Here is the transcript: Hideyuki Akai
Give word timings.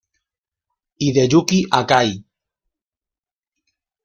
Hideyuki 0.99 1.57
Akai 1.79 2.09